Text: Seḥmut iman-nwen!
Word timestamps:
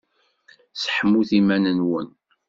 Seḥmut 0.83 1.29
iman-nwen! 1.39 2.09